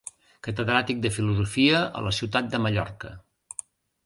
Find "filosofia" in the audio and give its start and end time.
1.17-1.83